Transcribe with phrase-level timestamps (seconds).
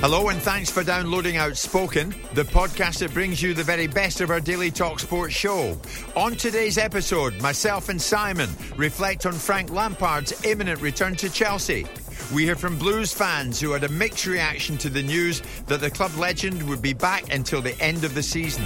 [0.00, 4.30] Hello and thanks for downloading Outspoken, the podcast that brings you the very best of
[4.30, 5.76] our daily talk sports show.
[6.14, 11.84] On today's episode, myself and Simon reflect on Frank Lampard's imminent return to Chelsea.
[12.32, 15.90] We hear from Blues fans who had a mixed reaction to the news that the
[15.90, 18.64] club legend would be back until the end of the season.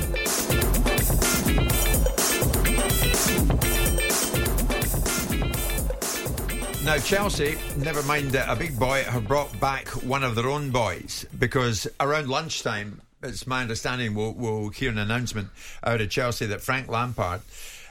[6.85, 11.25] Now, Chelsea, never mind a big boy, have brought back one of their own boys
[11.39, 15.51] because around lunchtime, it's my understanding, we'll, we'll hear an announcement
[15.85, 17.43] out of Chelsea that Frank Lampard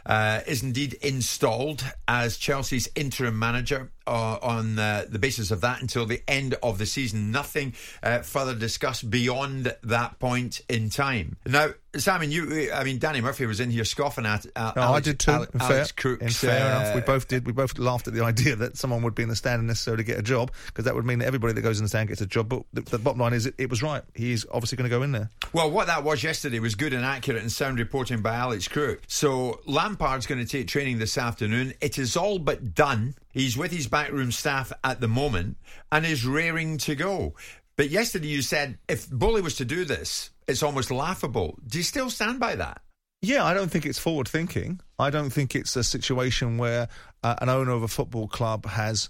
[0.05, 5.81] uh, is indeed installed as Chelsea's interim manager uh, on uh, the basis of that
[5.81, 7.31] until the end of the season.
[7.31, 7.73] Nothing
[8.03, 11.37] uh, further discussed beyond that point in time.
[11.45, 14.45] Now, Simon, you, I mean, Danny Murphy was in here scoffing at.
[14.55, 15.31] Uh, no, Alex, I did too.
[15.31, 17.45] Alex fair, Crooks, in fair uh, enough, we both did.
[17.45, 20.03] We both laughed at the idea that someone would be in the stand and necessarily
[20.03, 22.21] get a job because that would mean that everybody that goes in the stand gets
[22.21, 22.47] a job.
[22.47, 24.03] But the, the bottom line is, it, it was right.
[24.15, 25.29] He's obviously going to go in there.
[25.51, 29.01] Well, what that was yesterday was good and accurate and sound reporting by Alex Crook.
[29.07, 31.73] So Lampard's going to take training this afternoon.
[31.81, 33.15] It is all but done.
[33.31, 35.57] He's with his backroom staff at the moment
[35.91, 37.35] and is raring to go.
[37.77, 41.57] But yesterday you said if Boehly was to do this, it's almost laughable.
[41.65, 42.81] Do you still stand by that?
[43.21, 44.79] Yeah, I don't think it's forward thinking.
[44.97, 46.89] I don't think it's a situation where
[47.23, 49.09] uh, an owner of a football club has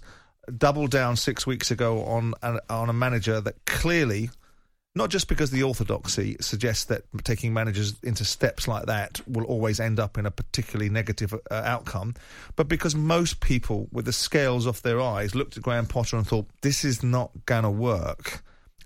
[0.58, 4.28] doubled down six weeks ago on a, on a manager that clearly,
[4.94, 9.80] not just because the orthodoxy suggests that taking managers into steps like that will always
[9.80, 12.14] end up in a particularly negative uh, outcome,
[12.56, 16.26] but because most people with the scales off their eyes looked at Graham Potter and
[16.26, 18.42] thought, this is not going to work.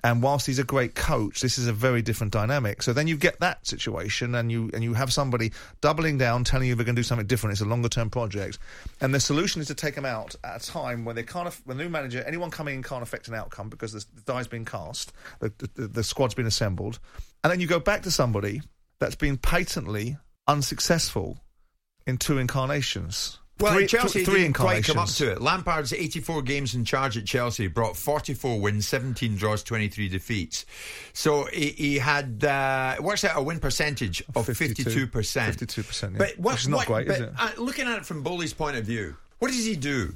[0.06, 2.80] And whilst he's a great coach, this is a very different dynamic.
[2.80, 5.50] So then you get that situation, and you and you have somebody
[5.80, 7.54] doubling down, telling you they're going to do something different.
[7.54, 8.60] It's a longer term project,
[9.00, 11.52] and the solution is to take them out at a time when they can't.
[11.64, 14.46] When the new manager, anyone coming in can't affect an outcome because the, the die's
[14.46, 17.00] been cast, the, the, the squad's been assembled,
[17.42, 18.62] and then you go back to somebody
[19.00, 20.16] that's been patently
[20.46, 21.40] unsuccessful
[22.06, 23.40] in two incarnations.
[23.58, 25.40] Well, three, Chelsea th- three didn't quite come up to it.
[25.40, 30.66] Lampard's 84 games in charge at Chelsea brought 44 wins, 17 draws, 23 defeats.
[31.14, 35.56] So he, he had uh, works out a win percentage of 52 percent.
[35.56, 36.18] 52%, yeah.
[36.18, 37.32] But what, Which is not what- great, but, is it?
[37.38, 40.14] Uh, looking at it from Boehly's point of view, what does he do?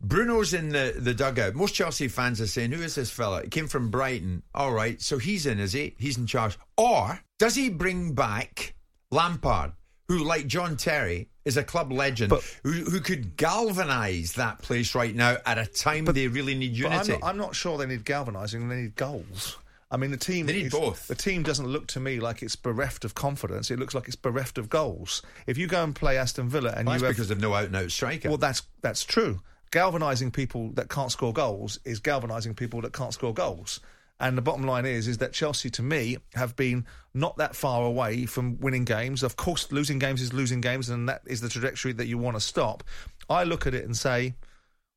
[0.00, 1.54] Bruno's in the, the dugout.
[1.56, 3.42] Most Chelsea fans are saying, Who is this fella?
[3.42, 4.42] He came from Brighton.
[4.54, 5.96] All right, so he's in, is he?
[5.98, 6.56] He's in charge.
[6.76, 8.74] Or does he bring back
[9.10, 9.72] Lampard,
[10.08, 14.94] who, like John Terry, is a club legend But- who, who could galvanise that place
[14.94, 17.12] right now at a time they really need But I'm unity?
[17.12, 18.68] not, I'm not sure they need galvanising.
[18.68, 19.56] They need goals.
[19.90, 20.46] I mean, the team.
[20.46, 21.06] They need is- both.
[21.08, 23.70] The team doesn't look to me like it's bereft of confidence.
[23.70, 25.20] It looks like it's bereft of goals.
[25.46, 27.52] If you go and play Aston Villa and Well, you that's have, because of no
[27.54, 28.28] out and out striker.
[28.28, 29.40] well, that's that's true.
[29.70, 33.80] Galvanising people that can't score goals is galvanising people that can't score goals.
[34.22, 37.84] And the bottom line is, is that Chelsea, to me, have been not that far
[37.84, 39.24] away from winning games.
[39.24, 42.36] Of course, losing games is losing games, and that is the trajectory that you want
[42.36, 42.84] to stop.
[43.28, 44.36] I look at it and say,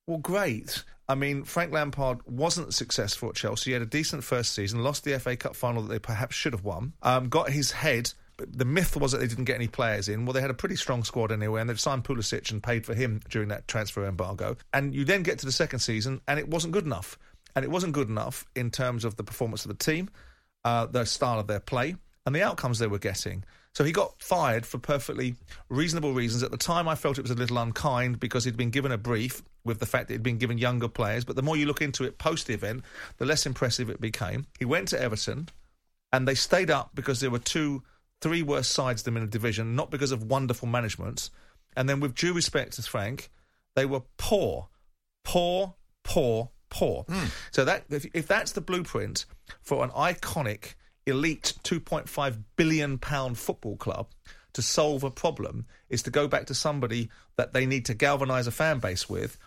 [0.05, 0.83] well, great.
[1.09, 3.71] I mean, Frank Lampard wasn't successful at Chelsea.
[3.71, 6.53] He had a decent first season, lost the FA Cup final that they perhaps should
[6.53, 8.13] have won, um, got his head.
[8.37, 10.25] The myth was that they didn't get any players in.
[10.25, 12.93] Well, they had a pretty strong squad anyway, and they've signed Pulisic and paid for
[12.93, 14.57] him during that transfer embargo.
[14.71, 17.17] And you then get to the second season, and it wasn't good enough.
[17.55, 20.09] And it wasn't good enough in terms of the performance of the team,
[20.63, 23.43] uh, the style of their play, and the outcomes they were getting.
[23.75, 25.35] So he got fired for perfectly
[25.69, 26.43] reasonable reasons.
[26.43, 28.97] At the time, I felt it was a little unkind because he'd been given a
[28.97, 31.25] brief with the fact that he'd been given younger players.
[31.25, 32.83] But the more you look into it post the event,
[33.17, 34.47] the less impressive it became.
[34.59, 35.49] He went to Everton,
[36.13, 37.83] and they stayed up because there were two,
[38.21, 41.29] three worse sides than them in the division, not because of wonderful management.
[41.75, 43.29] And then, with due respect to Frank,
[43.75, 44.69] they were poor,
[45.25, 45.75] poor,
[46.05, 47.03] poor, poor.
[47.07, 47.25] Hmm.
[47.51, 49.25] So that if, if that's the blueprint
[49.61, 50.73] for an iconic,
[51.05, 54.07] elite, two point five billion pound football club
[54.53, 58.47] to solve a problem, is to go back to somebody that they need to galvanise
[58.47, 59.37] a fan base with,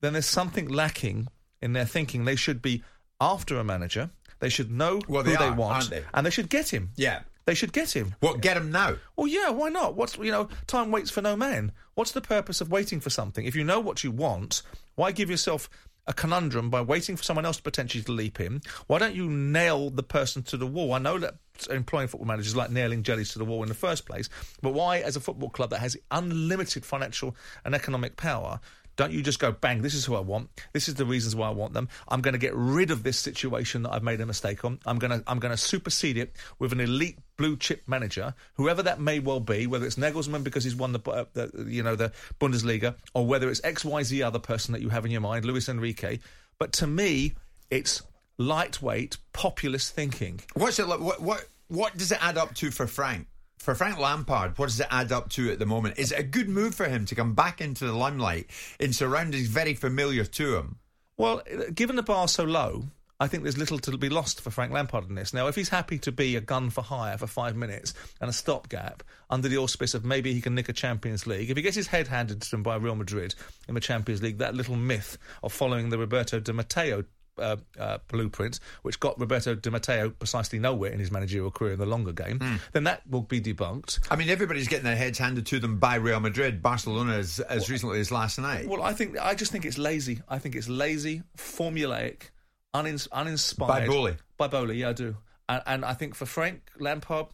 [0.00, 1.28] then there's something lacking
[1.60, 2.24] in their thinking.
[2.24, 2.82] They should be
[3.20, 4.10] after a manager.
[4.40, 6.04] They should know Well, who they they want, they?
[6.14, 6.90] and they should get him.
[6.96, 7.20] Yeah.
[7.44, 8.14] They should get him.
[8.20, 8.96] What, get him now?
[9.16, 9.96] Well, yeah, why not?
[9.96, 11.72] What's you know, time waits for no man.
[11.94, 13.46] What's the purpose of waiting for something?
[13.46, 14.60] If you know what you want,
[14.96, 15.70] why give yourself
[16.08, 18.62] a conundrum by waiting for someone else to potentially to leap in?
[18.88, 20.94] Why don't you nail the person to the wall?
[20.94, 21.34] I know that
[21.70, 24.28] employing football managers like nailing jellies to the wall in the first place,
[24.62, 28.58] but why, as a football club that has unlimited financial and economic power,
[28.98, 29.80] don't you just go bang?
[29.80, 30.50] This is who I want.
[30.72, 31.88] This is the reasons why I want them.
[32.08, 34.80] I'm going to get rid of this situation that I've made a mistake on.
[34.84, 38.82] I'm going to I'm going to supersede it with an elite blue chip manager, whoever
[38.82, 41.94] that may well be, whether it's Nagelsmann because he's won the, uh, the you know
[41.94, 45.20] the Bundesliga, or whether it's X Y Z other person that you have in your
[45.20, 46.18] mind, Luis Enrique.
[46.58, 47.34] But to me,
[47.70, 48.02] it's
[48.36, 50.40] lightweight populist thinking.
[50.54, 50.98] What's it like?
[50.98, 53.28] What, what, what does it add up to for Frank?
[53.58, 55.98] For Frank Lampard, what does it add up to at the moment?
[55.98, 59.48] Is it a good move for him to come back into the limelight in surroundings
[59.48, 60.78] very familiar to him?
[61.16, 61.42] Well,
[61.74, 62.84] given the bar so low,
[63.20, 65.34] I think there's little to be lost for Frank Lampard in this.
[65.34, 68.32] Now, if he's happy to be a gun for hire for five minutes and a
[68.32, 71.74] stopgap under the auspice of maybe he can nick a Champions League, if he gets
[71.74, 73.34] his head handed to him by Real Madrid
[73.66, 77.02] in the Champions League, that little myth of following the Roberto Di Matteo
[77.38, 81.78] uh, uh, blueprint, which got Roberto Di Matteo precisely nowhere in his managerial career in
[81.78, 84.00] the longer game, then that will be debunked.
[84.10, 87.70] I mean, everybody's getting their heads handed to them by Real Madrid, Barcelona as, as
[87.70, 88.68] recently as last night.
[88.68, 90.22] Well, I think I just think it's lazy.
[90.28, 92.30] I think it's lazy, formulaic,
[92.74, 93.68] unins- uninspired.
[93.68, 94.16] By Boehly.
[94.36, 95.16] By Boehly, yeah, I do.
[95.48, 97.26] And, and I think for Frank Lampard,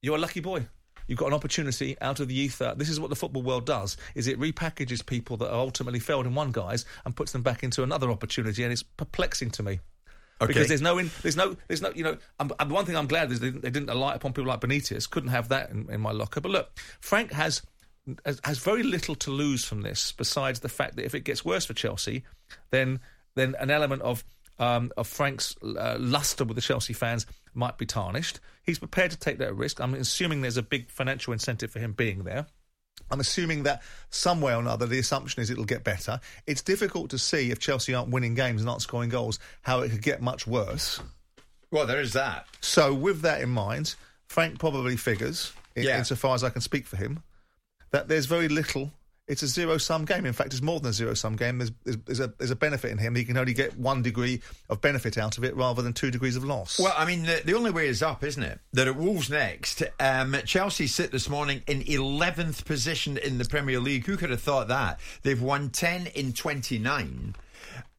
[0.00, 0.66] you're a lucky boy.
[1.06, 2.74] You've got an opportunity out of the ether.
[2.76, 6.26] This is what the football world does: is it repackages people that are ultimately failed
[6.26, 9.80] in one guise and puts them back into another opportunity, and it's perplexing to me.
[10.40, 10.48] Okay.
[10.48, 12.16] Because there's no, in, there's no, there's no, you know.
[12.40, 14.60] I'm, I'm, one thing I'm glad is they didn't, they didn't alight upon people like
[14.60, 15.08] Benitez.
[15.08, 16.40] Couldn't have that in, in my locker.
[16.40, 17.62] But look, Frank has,
[18.24, 21.44] has has very little to lose from this, besides the fact that if it gets
[21.44, 22.24] worse for Chelsea,
[22.70, 22.98] then
[23.36, 24.24] then an element of
[24.58, 28.40] um, of Frank's uh, luster with the Chelsea fans might be tarnished.
[28.62, 29.80] He's prepared to take that risk.
[29.80, 32.46] I'm assuming there's a big financial incentive for him being there.
[33.10, 36.20] I'm assuming that somewhere or another, the assumption is it'll get better.
[36.46, 39.90] It's difficult to see if Chelsea aren't winning games and aren't scoring goals, how it
[39.90, 41.00] could get much worse.
[41.70, 42.46] well, there is that.
[42.60, 43.94] So, with that in mind,
[44.28, 45.98] Frank probably figures, in, Yeah.
[45.98, 47.22] insofar as I can speak for him,
[47.90, 48.92] that there's very little.
[49.28, 50.26] It's a zero sum game.
[50.26, 51.58] In fact, it's more than a zero sum game.
[51.58, 53.14] There's, there's, a, there's a benefit in him.
[53.14, 56.34] He can only get one degree of benefit out of it rather than two degrees
[56.34, 56.80] of loss.
[56.80, 58.58] Well, I mean, the, the only way is up, isn't it?
[58.72, 59.84] That at Wolves next.
[60.00, 64.06] Um, Chelsea sit this morning in 11th position in the Premier League.
[64.06, 64.98] Who could have thought that?
[65.22, 67.36] They've won 10 in 29.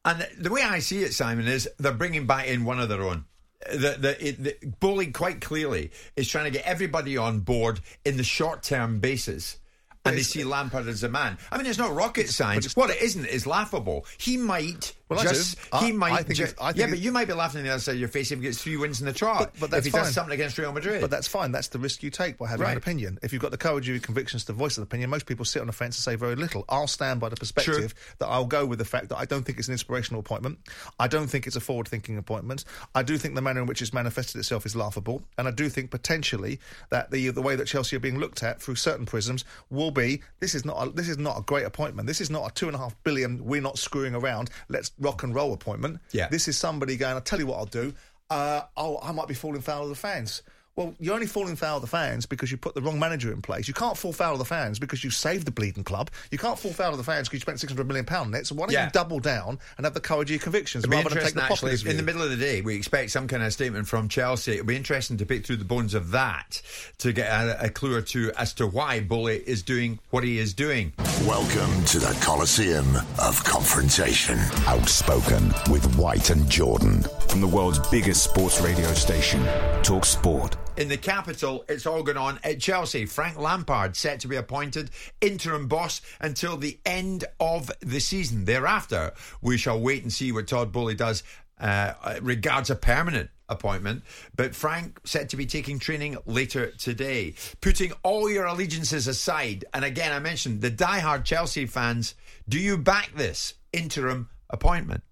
[0.04, 3.02] And the way I see it, Simon, is they're bringing back in one of their
[3.02, 3.24] own.
[3.72, 8.62] The, the, the quite clearly is trying to get everybody on board in the short
[8.62, 9.58] term basis.
[10.06, 11.38] And they see Lampard as a man.
[11.50, 12.76] I mean, it's not rocket science.
[12.76, 14.04] What it isn't is laughable.
[14.18, 15.56] He might Well, just.
[15.72, 16.12] I- he might.
[16.12, 18.00] I think I think yeah, but you might be laughing on the other side of
[18.00, 19.38] your face if he gets three wins in the trot.
[19.38, 20.12] But- but that's if he does fine.
[20.12, 21.00] something against Real Madrid.
[21.00, 21.52] But that's fine.
[21.52, 22.72] That's the risk you take by having Right.
[22.72, 23.18] an opinion.
[23.22, 25.60] If you've got the courage of your convictions to voice an opinion, most people sit
[25.60, 26.66] on the fence and say very little.
[26.68, 29.58] I'll stand by the perspective that I'll go with the fact that I don't think
[29.58, 30.58] it's an inspirational appointment.
[31.00, 32.64] I don't think it's a forward thinking appointment.
[32.94, 35.22] I do think the manner in which it's manifested itself is laughable.
[35.38, 38.60] And I do think potentially that the the way that Chelsea are being looked at
[38.60, 42.06] through certain prisms will be this is not a, this is not a great appointment.
[42.06, 45.22] This is not a two and a half billion, we're not screwing around, let's rock
[45.22, 46.00] and roll appointment.
[46.12, 46.28] Yeah.
[46.28, 47.94] This is somebody going, I'll tell you what I'll do.
[48.30, 50.42] Uh, oh, I might be falling foul of the fans.
[50.76, 53.40] Well, you're only falling foul of the fans because you put the wrong manager in
[53.40, 53.68] place.
[53.68, 56.10] You can't fall foul of the fans because you saved the bleeding club.
[56.32, 58.40] You can't fall foul of the fans because you spent six hundred million pound on
[58.40, 58.48] it.
[58.48, 58.86] So why don't Yeah.
[58.86, 61.28] you double down and have the courage of your convictions It'll be rather than take
[61.28, 61.56] interesting, the actually.
[61.76, 64.54] populist In the middle of the day, we expect some kind of statement from Chelsea.
[64.54, 66.60] It'll be interesting to pick through the bones of that
[66.98, 70.40] to get a, a clue or two as to why Boehly is doing what he
[70.40, 70.92] is doing.
[71.24, 74.40] Welcome to the Coliseum of Confrontation.
[74.66, 77.02] Outspoken with White and Jordan.
[77.28, 79.40] From the world's biggest sports radio station,
[79.84, 80.56] Talk Sport.
[80.76, 83.06] In the capital, it's all going on at Chelsea.
[83.06, 84.90] Frank Lampard set to be appointed
[85.20, 88.44] interim boss until the end of the season.
[88.44, 91.22] Thereafter, we shall wait and see what Todd Boehly does
[91.60, 94.02] uh, regards a permanent appointment,
[94.34, 97.34] but Frank said to be taking training later today.
[97.60, 102.16] Putting all your allegiances aside, and again, I mentioned the die-hard Chelsea fans,
[102.48, 105.04] do you back this interim appointment?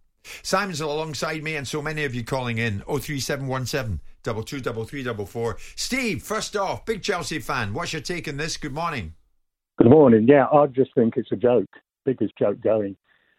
[0.43, 5.03] Simon's alongside me, and so many of you calling in 03717 double two double three
[5.03, 5.57] double four.
[5.77, 7.75] Steve, first off, big Chelsea fan.
[7.75, 8.57] What's your take on this?
[8.57, 9.15] Good morning.
[9.79, 10.27] Good morning.
[10.29, 11.69] Yeah, I just think it's a joke,
[12.05, 12.97] biggest joke going.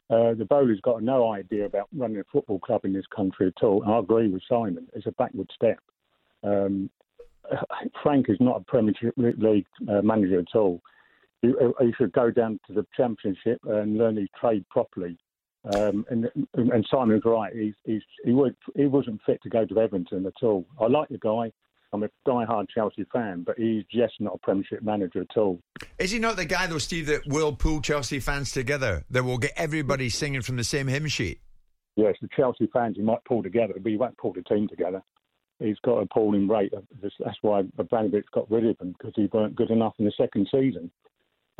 [0.09, 3.63] Uh, the bowler's got no idea about running a football club in this country at
[3.63, 3.81] all.
[3.83, 4.87] And I agree with Simon.
[4.93, 5.79] It's a backward step.
[6.43, 6.89] Um,
[8.03, 10.81] Frank is not a Premiership League uh, manager at all.
[11.41, 15.17] He, he, should go down to the Championship and learn his trade properly.
[15.65, 17.53] Um, and, and, Simon's right.
[17.53, 20.65] He's, he's, he, would, he wasn't fit to go to Everton at all.
[20.79, 21.51] I like the guy.
[21.93, 25.59] I'm a die-hard Chelsea fan, but he's just not a Premiership manager at all.
[25.99, 29.05] Is he not the guy, though, Steve, that will pull Chelsea fans together?
[29.11, 31.39] That will get everybody singing from the same hymn sheet?
[31.95, 35.03] Yes, the Chelsea fans he might pull together, but he won't pull the team together.
[35.59, 36.73] He's got a appalling rate.
[37.01, 40.49] That's why Abramovich got rid of him because he weren't good enough in the second
[40.51, 40.91] season.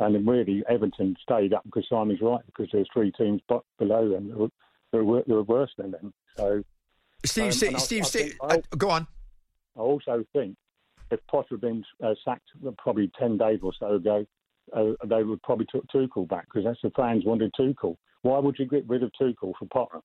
[0.00, 3.40] And then really, Everton stayed up because Simon's right because there's three teams
[3.78, 4.50] below them that were,
[4.92, 6.12] that were worse than them.
[6.36, 6.62] So,
[7.24, 9.06] Steve, um, Steve, Steve, Steve I, go on.
[9.76, 10.56] I also think
[11.10, 12.48] if Potter had been uh, sacked
[12.78, 14.26] probably 10 days or so ago,
[14.74, 17.96] uh, they would probably took Tuchel back because that's the fans wanted Tuchel.
[18.22, 20.00] Why would you get rid of Tuchel for Potter?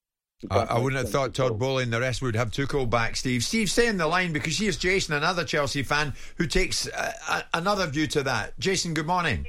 [0.49, 3.43] I, I, wouldn't have thought Todd Boehly and the rest would have Tuchel back, Steve.
[3.43, 7.43] Steve, stay in the line because here's Jason, another Chelsea fan, who takes uh, a,
[7.57, 8.57] another view to that.
[8.57, 9.45] Jason, good morning.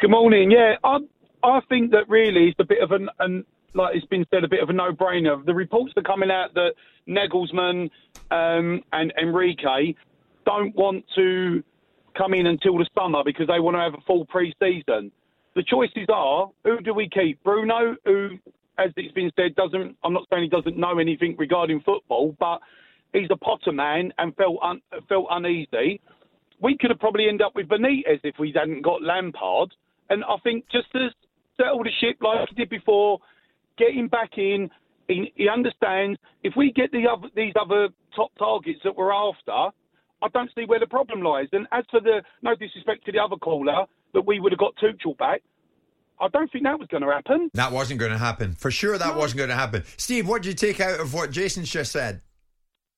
[0.00, 0.50] Good morning.
[0.50, 0.96] Yeah, I
[1.44, 4.48] I think that really it's a bit of an, an like it's been said, a
[4.48, 5.44] bit of a no-brainer.
[5.44, 6.72] The reports are coming out that
[7.06, 7.90] Nagelsmann
[8.30, 9.92] um, and Enrique
[10.46, 11.62] don't want to
[12.16, 15.12] come in until the summer because they want to have a full pre-season.
[15.54, 17.42] The choices are: who do we keep?
[17.44, 18.38] Bruno, who,
[18.78, 19.98] as it's been said, doesn't.
[20.02, 22.60] I'm not saying he doesn't know anything regarding football, but
[23.12, 24.80] he's a Potter man and felt un,
[25.10, 26.00] felt uneasy.
[26.62, 29.74] We could have probably ended up with Benitez if we hadn't got Lampard.
[30.10, 31.08] And I think just to
[31.56, 33.18] settle the ship like he did before,
[33.78, 34.68] get him back in.
[35.08, 39.74] He, he understands if we get the other, these other top targets that we're after,
[40.22, 41.48] I don't see where the problem lies.
[41.52, 44.74] And as for the no disrespect to the other caller, that we would have got
[44.76, 45.42] Tuchel back.
[46.20, 47.50] I don't think that was going to happen.
[47.54, 48.52] That wasn't going to happen.
[48.52, 49.18] For sure, that no.
[49.18, 49.84] wasn't going to happen.
[49.96, 52.20] Steve, what did you take out of what Jason's just said?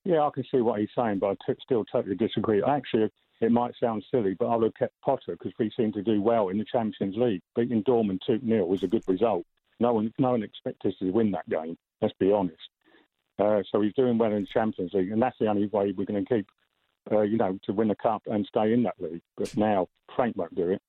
[0.05, 2.63] Yeah, I can see what he's saying, but I t- still totally disagree.
[2.67, 3.11] Actually,
[3.43, 6.49] it might sound silly, but I'll look at Potter because we seem to do well
[6.49, 7.43] in the Champions League.
[7.57, 9.45] Beating Dortmund 2 0 was a good result.
[9.81, 11.77] No one, no one expected us to win that game.
[12.01, 12.59] Let's be honest.
[13.39, 16.05] Uh, so he's doing well in the Champions League, and that's the only way we're
[16.05, 16.47] going to keep,
[17.11, 19.23] uh, you know, to win the cup and stay in that league.
[19.37, 20.83] But now Frank won't do it.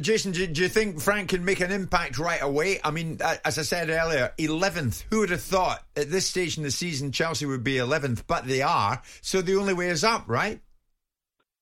[0.00, 2.80] Jason, do, do, you think Frank can make an impact right away?
[2.82, 5.04] I mean, as I said earlier, 11th.
[5.10, 8.24] Who would have thought at this stage in the season Chelsea would be 11th?
[8.26, 9.00] But they are.
[9.20, 10.60] So the only way is up, right?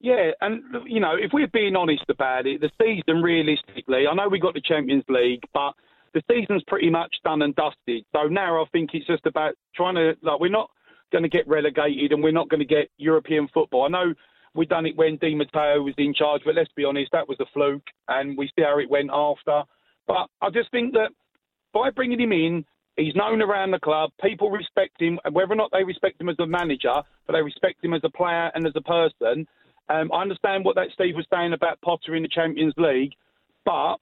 [0.03, 4.29] Yeah, and, you know, if we're being honest about it, the season realistically, I know
[4.29, 5.75] we got the Champions League, but
[6.13, 8.05] the season's pretty much done and dusted.
[8.13, 10.71] So now I think it's just about trying to like we're not
[11.13, 13.85] going to get relegated and we're not going to get European football.
[13.85, 14.13] I know
[14.55, 17.39] we done it when Di Matteo was in charge, but let's be honest, that was
[17.41, 19.63] a fluke, and we see how it went after.
[20.09, 21.11] But I just think that
[21.73, 22.65] by bringing him in,
[22.97, 24.11] he's known around the club.
[24.21, 27.85] People respect him, whether or not they respect him as a manager, but they respect
[27.85, 29.47] him as a player and as a person.
[29.89, 33.13] Um, I understand what that Steve was saying about Potter in the Champions League,
[33.65, 33.97] but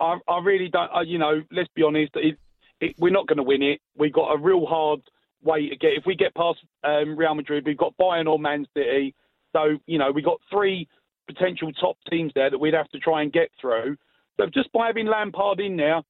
[0.00, 0.90] I, I really don't.
[0.92, 2.12] I, you know, let's be honest.
[2.14, 2.38] It,
[2.80, 3.80] it, we're not going to win it.
[3.96, 5.00] We've got a real hard
[5.42, 5.92] way to get.
[5.96, 9.14] If we get past um, Real Madrid, we've got Bayern or Man City.
[9.54, 10.88] So you know, we've got three
[11.26, 13.96] potential top teams there that we'd have to try and get through.
[14.36, 16.02] So just by having Lampard in there,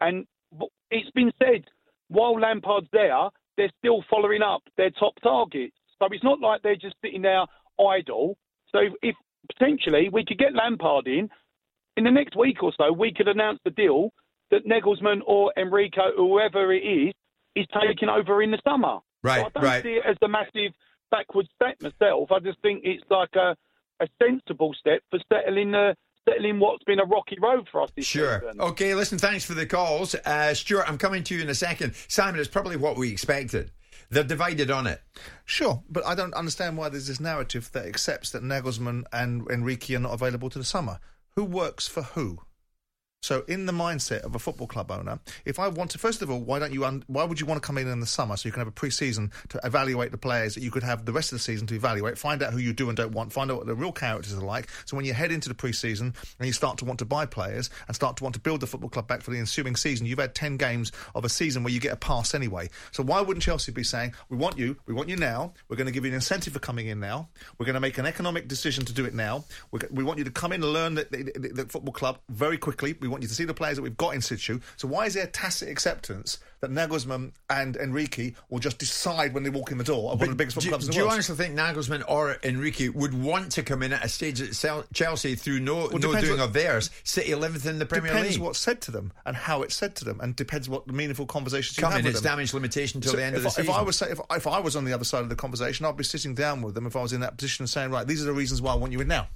[0.00, 0.26] and
[0.90, 1.64] it's been said
[2.08, 5.74] while Lampard's there, they're still following up their top targets.
[5.98, 7.44] So it's not like they're just sitting there
[7.86, 8.36] idle.
[8.70, 9.14] So if, if
[9.50, 11.28] potentially we could get Lampard in,
[11.96, 14.10] in the next week or so, we could announce the deal
[14.50, 17.14] that Nagelsmann or Enrico, whoever it is,
[17.54, 18.98] is taking over in the summer.
[19.22, 19.82] Right, so I don't right.
[19.82, 20.72] see it as a massive
[21.10, 22.30] backward step myself.
[22.32, 23.54] I just think it's like a,
[24.00, 25.94] a sensible step for settling the
[26.28, 28.40] settling what's been a rocky road for us this sure.
[28.40, 28.60] season.
[28.60, 30.14] Okay, listen, thanks for the calls.
[30.14, 31.94] Uh, Stuart, I'm coming to you in a second.
[32.08, 33.72] Simon, it's probably what we expected.
[34.12, 35.00] They're divided on it.
[35.46, 39.94] Sure, but I don't understand why there's this narrative that accepts that Nagelsmann and Enrique
[39.94, 41.00] are not available to the summer.
[41.34, 42.40] Who works for who?
[43.22, 46.30] So, in the mindset of a football club owner, if I want to, first of
[46.30, 46.84] all, why don't you?
[46.84, 48.66] Un- why would you want to come in in the summer so you can have
[48.66, 51.68] a pre-season to evaluate the players that you could have the rest of the season
[51.68, 53.92] to evaluate, find out who you do and don't want, find out what the real
[53.92, 54.68] characters are like.
[54.86, 57.70] So when you head into the pre-season and you start to want to buy players
[57.86, 60.18] and start to want to build the football club back for the ensuing season, you've
[60.18, 62.68] had ten games of a season where you get a pass anyway.
[62.90, 65.54] So why wouldn't Chelsea be saying, "We want you, we want you now.
[65.68, 67.28] We're going to give you an incentive for coming in now.
[67.56, 69.44] We're going to make an economic decision to do it now.
[69.70, 72.58] We're, we want you to come in and learn the, the, the, football club very
[72.58, 72.96] quickly.
[73.00, 74.58] We want you to see the players that we've got in situ.
[74.76, 79.50] So why is there tacit acceptance that Nagelsmann and Enrique will just decide when they
[79.50, 81.02] walk in the door of one of the biggest football do, clubs in the world?
[81.02, 84.40] do you honestly think Nagelsmann or Enrique would want to come in at a stage
[84.40, 88.10] at Chelsea through no, Well, no doing what- of theirs, City 11th in the Premier
[88.10, 88.32] depends League?
[88.34, 90.92] Depends what's said to them and how it's said to them, and depends what the
[90.92, 92.32] meaningful conversations you Come have in, with it's them.
[92.32, 93.64] damage limitation till So the end of the I, season.
[93.70, 95.84] If I was say- if, if I was on the other side of the conversation,
[95.86, 98.06] I'd be sitting down with them if I was in that position and saying, right,
[98.06, 99.26] these are the reasons why I want you in now.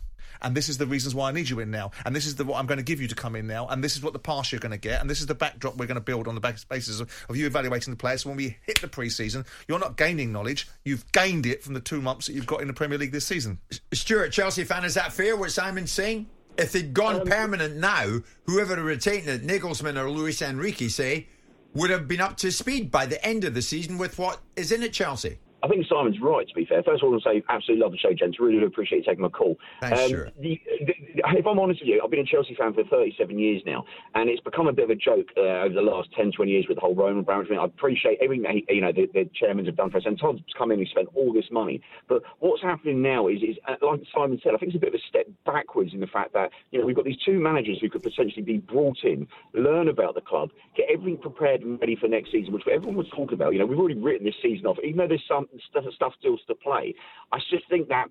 [0.42, 1.90] And this is the reasons why I need you in now.
[2.04, 3.66] And this is the what I'm going to give you to come in now.
[3.68, 5.00] And this is what the pass you're going to get.
[5.00, 7.36] And this is the backdrop we're going to build on the back- basis of, of
[7.36, 8.22] you evaluating the players.
[8.22, 10.68] So when we hit the pre-season, you're not gaining knowledge.
[10.84, 13.26] You've gained it from the two months that you've got in the Premier League this
[13.26, 13.58] season.
[13.92, 16.26] Stuart, Chelsea fan, is that fair what Simon's saying?
[16.58, 21.26] If they'd gone Um, permanent now, whoever retained it, Nagelsmann or Luis Enrique, say,
[21.74, 24.72] would have been up to speed by the end of the season with what is
[24.72, 25.38] in at Chelsea.
[25.62, 26.82] I think Simon's right, to be fair.
[26.82, 28.38] First of all, I say, absolutely love the show, gents.
[28.38, 29.56] Really do appreciate you taking my call.
[29.80, 30.34] Thanks, um, Stuart.
[30.38, 30.94] the, the,
[31.32, 33.84] if I'm honest with you, I've been a Chelsea fan for 37 years now,
[34.14, 36.66] and it's become a bit of a joke uh, over the last 10, 20 years
[36.68, 37.58] with the whole Roman Abramovich thing.
[37.58, 40.70] I appreciate everything you know the, the chairmen have done for us, and Todd's come
[40.72, 41.80] in and spent all this money.
[42.08, 44.94] But what's happening now is, is uh, like Simon said, I think it's a bit
[44.94, 47.78] of a step backwards in the fact that you know we've got these two managers
[47.80, 51.96] who could potentially be brought in, learn about the club, get everything prepared and ready
[51.96, 53.52] for next season, which everyone was talking about.
[53.52, 56.38] You know, we've already written this season off, even though there's some stuff, stuff still
[56.46, 56.94] to play.
[57.32, 58.08] I just think that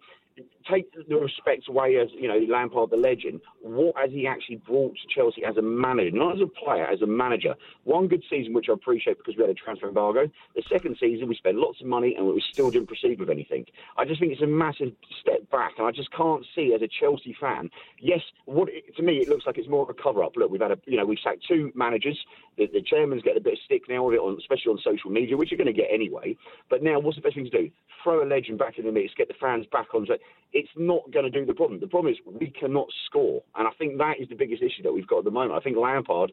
[0.70, 3.42] take the respect away as you know Lampard, the legend.
[3.62, 7.02] What has he actually brought to Chelsea as a manager, not as a player, as
[7.02, 7.56] a manager?
[7.84, 10.30] One good season, which I appreciate because we had a transfer embargo.
[10.56, 13.66] The second season, we spent lots of money and we still didn't proceed with anything.
[13.98, 16.88] I just think it's a massive step back, and I just can't see as a
[16.88, 17.70] Chelsea fan.
[18.00, 20.36] Yes, what to me it looks like it's more of a cover-up.
[20.36, 22.18] Look, we've had a you know we've sacked two managers.
[22.58, 25.10] The, the chairman's getting a bit of stick now, with it, on, especially on social
[25.10, 26.38] media, which you're going to get anyway.
[26.70, 27.70] But now, what's the best thing to do?
[28.04, 30.08] Throw a legend back in the mix, get the fans back on.
[30.54, 31.80] It's not going to do the problem.
[31.80, 34.94] The problem is we cannot score, and I think that is the biggest issue that
[34.94, 35.54] we've got at the moment.
[35.54, 36.32] I think Lampard,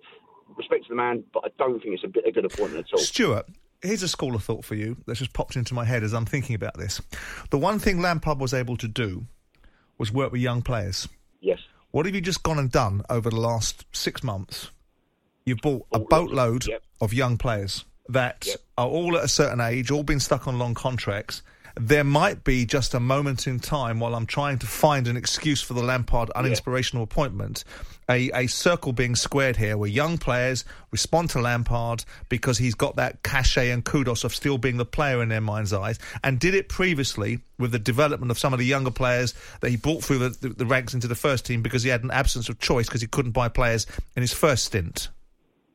[0.57, 2.95] respect to the man, but I don't think it's a, bit, a good appointment at
[2.95, 3.01] all.
[3.01, 3.47] Stuart,
[3.83, 6.27] here's a school of thought for you that's just popped into my head as I'm
[6.27, 7.01] thinking about this.
[7.51, 9.27] The one thing Lampard was able to do
[9.99, 11.09] was work with young players.
[11.41, 11.59] Yes.
[11.91, 14.71] What have you just gone and done over the last six months?
[15.45, 16.83] You've bought a boatload Yep.
[17.01, 18.47] of young players that
[18.79, 21.43] are all at a certain age, all been stuck on long contracts.
[21.81, 25.63] There might be just a moment in time while I'm trying to find an excuse
[25.63, 27.65] for the Lampard uninspirational appointment,
[28.11, 32.97] a, a circle being squared here where young players respond to Lampard because he's got
[32.97, 36.55] that cachet and kudos of still being the player in their mind's eyes, and did
[36.55, 40.19] it previously with the development of some of the younger players that he brought through
[40.19, 42.85] the, the, the ranks into the first team because he had an absence of choice
[42.87, 45.09] because he couldn't buy players in his first stint.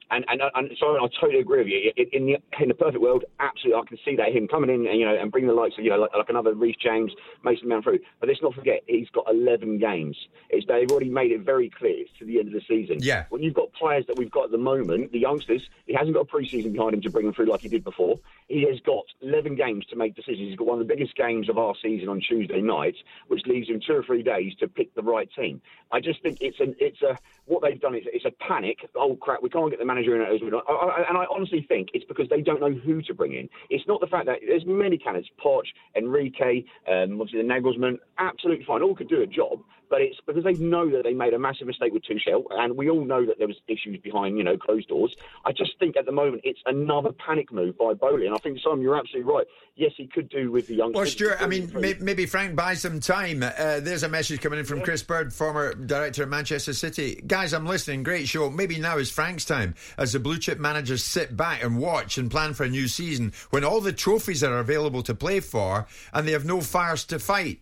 [0.10, 1.92] And, and, and so I totally agree with you.
[1.98, 4.88] In, in, the, in the perfect world, absolutely, I can see that him coming in
[4.88, 7.12] and you know and bringing the likes of you know like, like another Reece James,
[7.44, 8.00] Mason Mount through.
[8.20, 10.18] But let's not forget he's got 11 games.
[10.50, 12.98] It's, they've already made it very clear to the end of the season.
[13.02, 13.26] Yeah.
[13.30, 16.22] When you've got players that we've got at the moment, the youngsters, he hasn't got
[16.22, 18.20] a pre-season behind him to bring them through like he did before.
[18.48, 20.48] He has got 11 games to make decisions.
[20.50, 22.96] He's got one of the biggest games of our season on Tuesday night,
[23.28, 25.62] which leaves him two or three days to pick the right team.
[25.92, 28.78] I just think it's an it's a what they've done is it's a panic.
[28.96, 32.42] Oh crap, we can't get the manager in and I honestly think it's because they
[32.42, 33.50] don't know who to bring in.
[33.70, 38.66] It's not the fact that there's many candidates, Poch, Enrique, um, obviously the Nagelsmann, absolutely
[38.66, 39.60] fine, all could do a job.
[39.90, 42.90] But it's because they know that they made a massive mistake with Tuchel, and we
[42.90, 45.16] all know that there was issues behind, you know, closed doors.
[45.46, 48.60] I just think at the moment it's another panic move by Boehly, and I think
[48.64, 49.48] Simon, you're absolutely right.
[49.76, 50.92] Yes, he could do with the young.
[50.92, 53.44] Well, Stuart, I mean, may, maybe Frank buys some time.
[53.44, 57.22] Uh, there's a message coming in from Chris Bird, former director of Manchester City.
[57.28, 58.04] Guys, I'm listening.
[58.04, 58.50] Great show.
[58.50, 62.32] Maybe now is Frank's time as the blue chip managers sit back and watch and
[62.32, 66.28] plan for a new season when all the trophies are available to play for and
[66.28, 67.62] they have no fires to fight.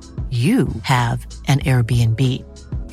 [0.31, 2.21] you have an Airbnb.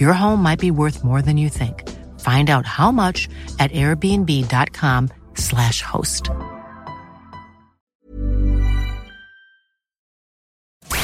[0.00, 1.88] Your home might be worth more than you think.
[2.18, 3.28] Find out how much
[3.60, 6.30] at airbnb.com/slash host.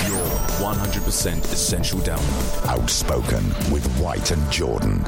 [0.08, 2.66] Your 100% essential download.
[2.68, 5.04] Outspoken with White and Jordan.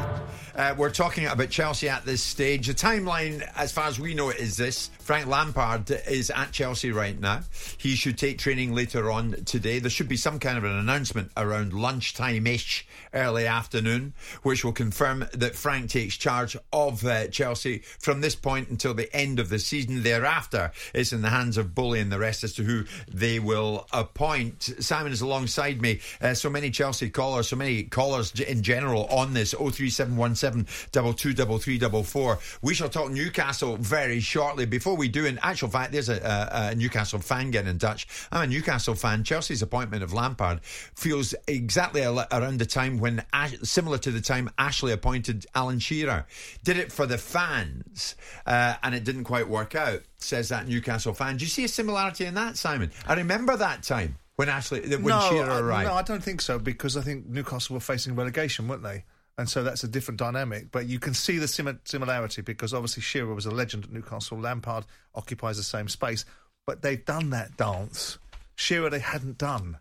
[0.56, 2.66] Uh, we're talking about Chelsea at this stage.
[2.66, 4.88] The timeline, as far as we know it, is this.
[5.00, 7.42] Frank Lampard is at Chelsea right now.
[7.76, 9.80] He should take training later on today.
[9.80, 14.14] There should be some kind of an announcement around lunchtime ish, early afternoon,
[14.44, 19.14] which will confirm that Frank takes charge of uh, Chelsea from this point until the
[19.14, 20.04] end of the season.
[20.04, 23.86] Thereafter, it's in the hands of Boehly and the rest as to who they will
[23.92, 24.62] appoint.
[24.80, 26.00] Simon is alongside me.
[26.22, 30.45] Uh, so many Chelsea callers, so many callers in general on this 03717
[30.92, 32.38] double two double three double four.
[32.62, 34.66] We shall talk Newcastle very shortly.
[34.66, 38.06] Before we do, in actual fact, there's a, a, a Newcastle fan getting in touch.
[38.32, 39.24] I'm a Newcastle fan.
[39.24, 43.24] Chelsea's appointment of Lampard feels exactly around the time when,
[43.62, 46.26] similar to the time Ashley appointed Alan Shearer.
[46.64, 50.00] Did it for the fans, uh, and it didn't quite work out.
[50.18, 51.36] Says that Newcastle fan.
[51.36, 52.90] Do you see a similarity in that, Simon?
[53.06, 55.88] I remember that time when Ashley when no, Shearer arrived.
[55.88, 59.04] No, I don't think so because I think Newcastle were facing relegation, weren't they?
[59.38, 60.70] And so that's a different dynamic.
[60.70, 64.38] But you can see the sim- similarity because obviously Shearer was a legend at Newcastle.
[64.38, 66.24] Lampard occupies the same space,
[66.66, 68.18] but they've done that dance.
[68.54, 69.78] Shearer they hadn't done.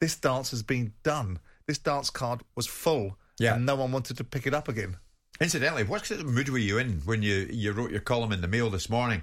[0.00, 1.38] This dance has been done.
[1.66, 3.54] This dance card was full, yeah.
[3.54, 4.96] and no one wanted to pick it up again.
[5.40, 8.40] Incidentally, what sort of mood were you in when you, you wrote your column in
[8.40, 9.22] the Mail this morning?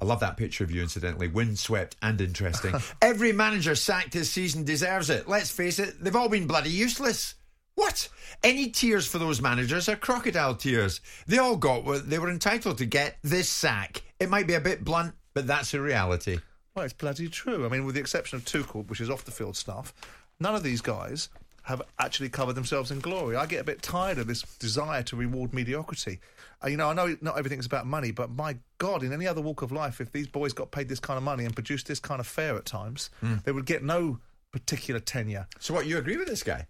[0.00, 1.28] I love that picture of you, incidentally.
[1.28, 2.74] Windswept and interesting.
[3.02, 5.28] Every manager sacked this season deserves it.
[5.28, 7.34] Let's face it, they've all been bloody useless.
[7.78, 8.08] What?
[8.42, 11.00] Any tears for those managers are crocodile tears.
[11.28, 14.02] They all got what they were entitled to get this sack.
[14.18, 16.40] It might be a bit blunt, but that's a reality.
[16.74, 17.64] Well, it's bloody true.
[17.64, 19.94] I mean, with the exception of Tuchel, which is off the field stuff,
[20.40, 21.28] none of these guys
[21.62, 23.36] have actually covered themselves in glory.
[23.36, 26.18] I get a bit tired of this desire to reward mediocrity.
[26.64, 29.40] Uh, you know, I know not everything's about money, but my God, in any other
[29.40, 32.00] walk of life, if these boys got paid this kind of money and produced this
[32.00, 33.40] kind of fare at times, mm.
[33.44, 34.18] they would get no
[34.50, 35.46] particular tenure.
[35.60, 36.66] So, what, you agree with this guy?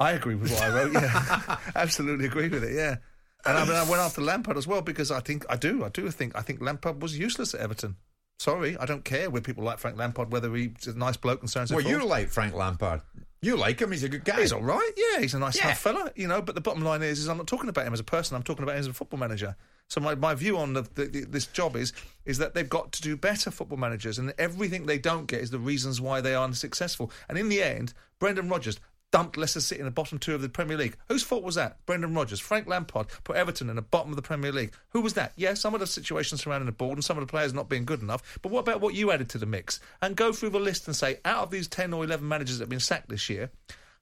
[0.00, 0.92] I agree with what I wrote.
[0.92, 2.74] Yeah, absolutely agree with it.
[2.74, 2.96] Yeah,
[3.44, 5.84] and I, mean, I went after Lampard as well because I think I do.
[5.84, 7.96] I do think I think Lampard was useless at Everton.
[8.38, 11.50] Sorry, I don't care with people like Frank Lampard whether he's a nice bloke and
[11.50, 11.66] so on.
[11.66, 13.02] So well, you like Frank Lampard.
[13.42, 13.92] You like him.
[13.92, 14.40] He's a good guy.
[14.40, 14.90] He's all right.
[14.96, 15.72] Yeah, he's a nice yeah.
[15.74, 16.10] fella.
[16.14, 18.04] You know, but the bottom line is, is I'm not talking about him as a
[18.04, 18.36] person.
[18.36, 19.56] I'm talking about him as a football manager.
[19.88, 21.92] So my, my view on the, the, the, this job is
[22.24, 25.50] is that they've got to do better football managers, and everything they don't get is
[25.50, 27.10] the reasons why they are unsuccessful.
[27.28, 28.78] And in the end, Brendan Rodgers,
[29.10, 30.96] dumped Leicester City in the bottom two of the Premier League.
[31.08, 31.84] Whose fault was that?
[31.86, 34.72] Brendan Rodgers, Frank Lampard put Everton in the bottom of the Premier League.
[34.90, 35.32] Who was that?
[35.36, 37.84] Yeah, some of the situations surrounding the board and some of the players not being
[37.84, 38.38] good enough.
[38.42, 39.80] But what about what you added to the mix?
[40.00, 42.64] And go through the list and say, out of these 10 or 11 managers that
[42.64, 43.50] have been sacked this year,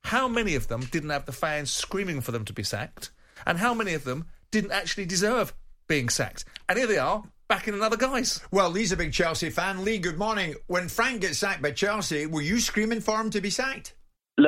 [0.04, 3.10] how many of them didn't have the fans screaming for them to be sacked?
[3.46, 5.54] And how many of them didn't actually deserve
[5.86, 6.44] being sacked?
[6.68, 8.40] And here they are, back in another guise.
[8.50, 9.84] Well, Lee's a big Chelsea fan.
[9.84, 10.54] Lee, good morning.
[10.66, 13.94] When Frank gets sacked by Chelsea, were you screaming for him to be sacked?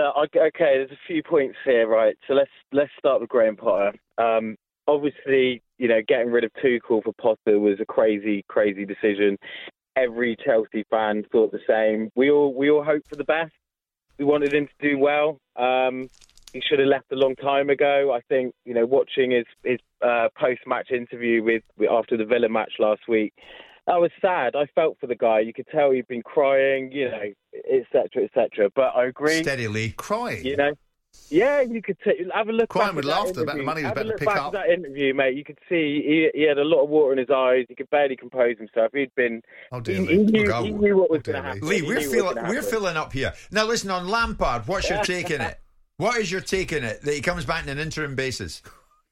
[0.01, 2.17] Look, okay, there's a few points here, right?
[2.27, 3.93] So let's let's start with Graham Potter.
[4.19, 9.37] Um, obviously, you know, getting rid of Tuchel for Potter was a crazy, crazy decision.
[9.97, 12.11] Every Chelsea fan thought the same.
[12.15, 13.53] We all we all hoped for the best.
[14.19, 15.39] We wanted him to do well.
[15.57, 16.09] Um,
[16.53, 18.13] he should have left a long time ago.
[18.15, 22.49] I think you know, watching his his uh, post match interview with after the Villa
[22.49, 23.35] match last week,
[23.91, 24.55] I was sad.
[24.55, 25.41] I felt for the guy.
[25.41, 27.33] You could tell he'd been crying, you know,
[27.71, 28.71] etc., etc.
[28.75, 29.43] But I agree.
[29.43, 30.47] Steadily crying.
[30.47, 30.73] You know,
[31.29, 32.69] Yeah, you could t- have a look.
[32.69, 34.47] Crying with at that laughter about the money he was about to pick back up.
[34.47, 35.37] At that interview, mate.
[35.37, 37.67] You could see he, he had a lot of water in his eyes.
[37.69, 38.93] He could barely compose himself.
[38.95, 39.43] He'd been.
[39.73, 40.17] Oh, he, dear he Lee.
[40.19, 41.69] knew, Look, he knew what was oh, going to happen.
[41.69, 43.33] Lee, we're knew what was filling gonna we're filling up here.
[43.51, 45.61] Now listen on Lampard, what's your take in it?
[45.97, 48.63] What is your take in it that he comes back on an interim basis?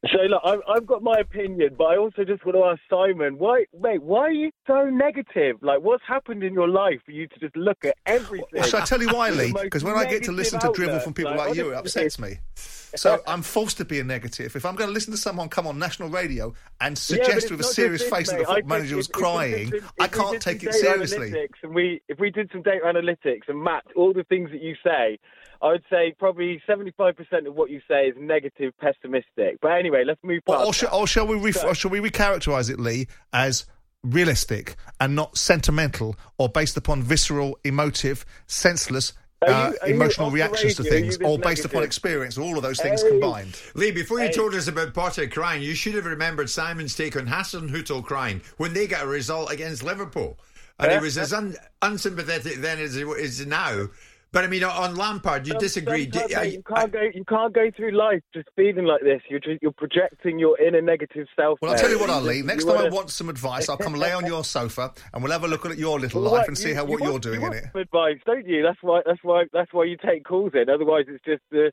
[0.06, 3.64] So look, I've, got my opinion, but I also just want to ask Simon, why,
[3.78, 5.56] mate, why are you so negative?
[5.60, 8.46] Like, what's happened in your life for you to just look at everything?
[8.52, 9.52] Well, shall I tell you why, Lee?
[9.52, 12.38] Because when I get to listen to drivel from people like, you, it upsets me.
[12.54, 14.54] So I'm forced to be a negative.
[14.54, 17.60] If I'm going to listen to someone come on national radio and suggest it's with
[17.60, 20.40] a serious this, face that the football manager was if- if crying, some- I can't
[20.40, 21.48] take it seriously.
[21.64, 24.76] And we, if we did some data analytics and mapped all the things that you
[24.84, 25.18] say,
[25.60, 29.58] I would say probably 75% of what you say is negative, pessimistic.
[29.60, 31.98] But anyway, let's move Or, past or, shall, or shall we ref- or shall we
[32.00, 33.66] recharacterize it, Lee, as
[34.04, 39.12] realistic and not sentimental or based upon visceral, emotive, senseless,
[39.46, 40.94] you- uh, you emotional reactions to radio?
[40.94, 43.08] Are you things, this or based upon experience, or all of those things Hey.
[43.10, 43.60] combined?
[43.74, 44.32] Lee, before you Hey.
[44.32, 48.74] told us about Potter crying, you should have remembered Simon's take on Hasenhüttl crying when
[48.74, 50.38] they got a result against Liverpool.
[50.80, 53.88] And he was as un- unsympathetic then as he is now.
[54.30, 56.10] But I mean, on Lampard, you disagree.
[56.10, 57.00] sometimes, I- you can't go.
[57.14, 59.22] You can't go through life just feeling like this.
[59.30, 61.58] You're just, you're projecting your inner negative self.
[61.62, 63.30] Well, I'll tell you what, You I'll just- Next you time I wanna- want some
[63.30, 66.20] advice, I'll come lay on your sofa and we'll have a look at your little
[66.20, 67.64] Well, life what, and see you- how what want- you're doing you in it.
[67.74, 68.62] Advice, don't you?
[68.62, 69.00] That's why.
[69.06, 69.44] That's why.
[69.52, 70.68] That's why you take calls in.
[70.68, 71.70] Otherwise, it's just uh,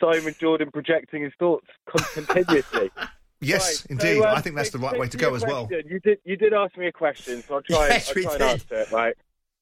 [0.00, 1.66] Simon Jordan projecting his thoughts
[2.14, 2.90] continuously.
[3.40, 4.18] Yes, Right, indeed.
[4.20, 5.68] so, um, I think that's the right way to to go as well.
[5.70, 6.18] You did.
[6.24, 7.86] You did ask me a question, so I'll try.
[7.90, 8.90] Yes, I'll try and answer it.
[8.90, 9.14] Right.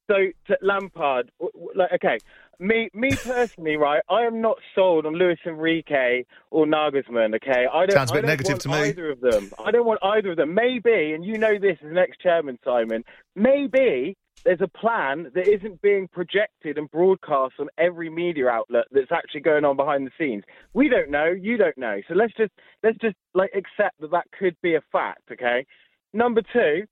[0.08, 0.16] So
[0.46, 1.30] to Lampard,
[1.74, 2.18] like, okay,
[2.58, 4.02] me, me personally, right?
[4.08, 7.34] I am not sold on Luis Enrique or Nagelsmann.
[7.36, 7.92] Okay, I don't.
[7.92, 8.74] Sounds a bit negative want to me.
[8.76, 9.52] Either of them.
[9.64, 10.54] I don't want either of them.
[10.54, 13.04] Maybe, and you know this as an ex-chairman, Simon.
[13.34, 19.10] Maybe there's a plan that isn't being projected and broadcast on every media outlet that's
[19.10, 20.44] actually going on behind the scenes.
[20.72, 21.26] We don't know.
[21.26, 22.00] You don't know.
[22.08, 25.22] So let's just let's just like accept that that could be a fact.
[25.32, 25.66] Okay.
[26.12, 26.84] Number two,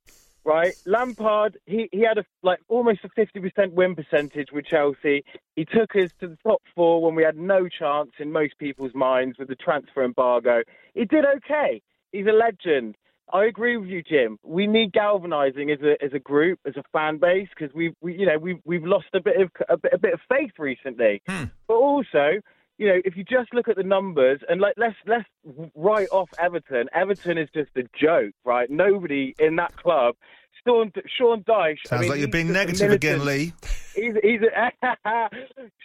[0.45, 0.75] right?
[0.87, 5.25] Lampard, he, he had a like almost a fifty percent win percentage with Chelsea.
[5.57, 8.95] He took us to the top four when we had no chance in most people's
[8.95, 10.63] minds with the transfer embargo.
[10.95, 11.83] He did okay.
[12.13, 12.97] He's a legend.
[13.33, 14.39] I agree with you, Jim.
[14.43, 18.15] We need galvanising as a as a group, as a fan base, because we we
[18.15, 21.23] you know we we've lost a bit of a bit, a bit of faith recently.
[21.27, 21.45] Hmm.
[21.67, 22.41] But also,
[22.79, 25.25] you know, if you just look at the numbers and like let's let's
[25.75, 26.89] write off Everton.
[26.93, 28.69] Everton is just a joke, right?
[28.71, 30.17] Nobody in that club.
[30.67, 31.77] Sean, Sean Dyche.
[31.87, 33.53] I Sounds mean, like you're being negative again, Lee.
[33.95, 34.73] He's, he's a,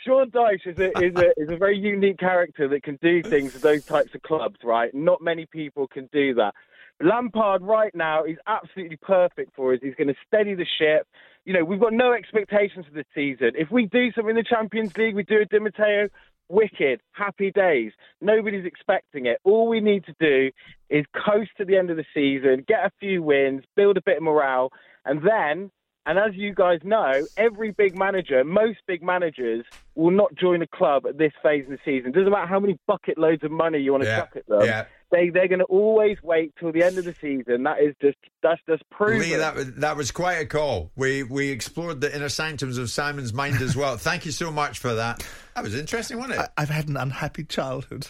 [0.05, 3.53] Sean Dyche is a, is, a, is a very unique character that can do things
[3.53, 4.93] with those types of clubs, right?
[4.93, 6.53] Not many people can do that.
[7.01, 9.79] Lampard right now is absolutely perfect for us.
[9.81, 11.07] He's going to steady the ship.
[11.45, 13.51] You know, we've got no expectations for this season.
[13.55, 16.09] If we do something in the Champions League, we do a Di Matteo,
[16.49, 17.91] wicked, happy days.
[18.21, 19.37] Nobody's expecting it.
[19.43, 20.51] All we need to do
[20.89, 24.17] is coast to the end of the season, get a few wins, build a bit
[24.17, 24.71] of morale,
[25.05, 25.71] and then
[26.09, 30.67] and as you guys know, every big manager, most big managers, will not join a
[30.67, 32.09] club at this phase of the season.
[32.09, 34.47] It doesn't matter how many bucket loads of money you want to Yeah, chuck at
[34.47, 34.61] them.
[34.63, 34.85] yeah.
[35.11, 37.63] They they're going to always wait till the end of the season.
[37.63, 39.21] That is just that's just proven.
[39.21, 40.91] Lee, that was, that was quite a call.
[40.95, 43.97] We we explored the inner sanctums of Simon's mind as well.
[43.97, 45.25] Thank you so much for that.
[45.55, 46.39] That was interesting, wasn't it?
[46.57, 48.07] I, I've had an unhappy childhood.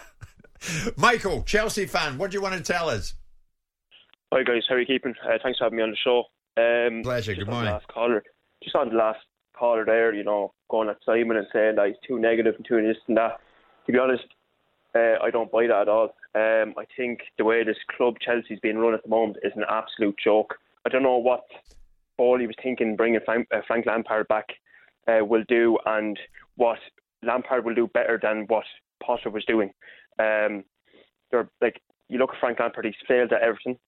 [0.96, 3.14] Michael, Chelsea fan, what do you want to tell us?
[4.32, 5.14] Hi guys, how are you keeping?
[5.24, 6.24] Uh, thanks for having me on the show.
[6.56, 7.34] Um, Pleasure.
[7.34, 7.72] Good morning.
[7.72, 8.22] Last caller,
[8.62, 9.20] just on the last
[9.56, 12.82] caller there, you know, going at Simon and saying that he's too negative and too
[12.82, 13.40] this and that.
[13.86, 14.24] To be honest,
[14.94, 16.14] uh, I don't buy that at all.
[16.34, 19.64] Um, I think the way this club Chelsea's being run at the moment is an
[19.68, 20.54] absolute joke.
[20.86, 21.44] I don't know what
[22.16, 24.46] Boehly was thinking bringing Frank, uh, Frank Lampard back
[25.06, 26.18] uh, will do, and
[26.56, 26.78] what
[27.22, 28.64] Lampard will do better than what
[29.02, 29.70] Potter was doing.
[30.18, 30.64] Um,
[31.30, 33.78] they're like you look at Frank Lampard, he's failed at Everton,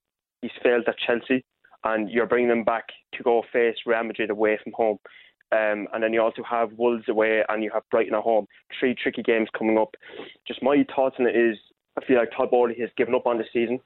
[0.43, 1.45] he's failed at Chelsea,
[1.85, 4.99] and you're bringing them back to go face Real Madrid away from home.
[5.51, 8.47] Um, and then you also have Wolves away and you have Brighton at home.
[8.79, 9.95] Three tricky games coming up.
[10.47, 11.57] Just my thoughts on it is
[11.97, 13.81] I feel like Todd Boehly has given up on the season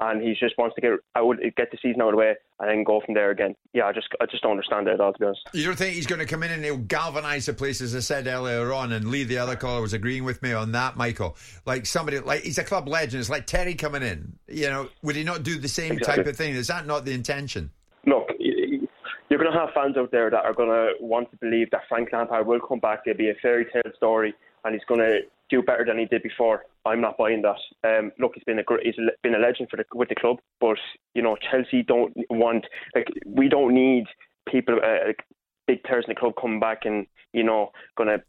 [0.00, 2.68] and he just wants to get out, get the season out of the way and
[2.68, 3.54] then go from there again.
[3.72, 5.40] Yeah, I just I just don't understand it at all, to be honest.
[5.52, 8.00] You don't think he's going to come in and he'll galvanise the place, as I
[8.00, 11.36] said earlier on, and Lee, the other caller, was agreeing with me on that, Michael.
[11.66, 13.20] Like somebody, like he's a club legend.
[13.20, 14.36] It's like Terry coming in.
[14.48, 16.24] You know, would he not do the same Exactly.
[16.24, 16.54] type of thing?
[16.54, 17.70] Is that not the intention?
[18.06, 21.70] Look, you're going to have fans out there that are going to want to believe
[21.70, 23.00] that Frank Lampard will come back.
[23.06, 26.22] It'll be a fairy tale story, and he's going to do better than he did
[26.22, 26.64] before.
[26.86, 27.58] I'm not buying that.
[27.88, 30.38] Um, look, he's been a he's a been a legend for the, with the club,
[30.60, 30.78] but
[31.14, 34.04] you know Chelsea don't want like we don't need
[34.48, 35.24] people uh, like
[35.66, 38.22] big players in the club coming back and you know going to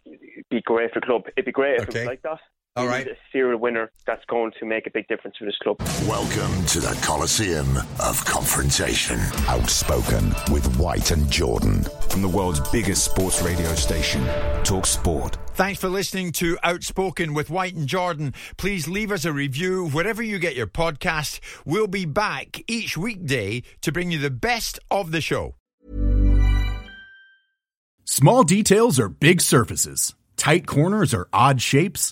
[0.49, 1.23] be great for the club.
[1.35, 2.39] It'd be great if it was like that.
[2.77, 3.05] All We right.
[3.05, 5.77] need a serial winner that's going to make a big difference for this club.
[6.09, 9.17] Welcome to the Coliseum of Confrontation.
[9.47, 11.83] Outspoken with White and Jordan.
[12.09, 14.25] From the world's biggest sports radio station,
[14.65, 15.37] Talk Sport.
[15.53, 18.33] Thanks for listening to Outspoken with White and Jordan.
[18.57, 21.39] Please leave us a review wherever you get your podcast.
[21.63, 25.55] We'll be back each weekday to bring you the best of the show.
[28.03, 30.13] Small details are big surfaces.
[30.35, 32.11] Tight corners are odd shapes.